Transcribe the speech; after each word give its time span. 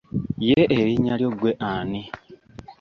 Ye 0.47 0.59
erinnya 0.77 1.13
lyo 1.19 1.29
ggwe 1.33 1.51
ani? 1.73 2.01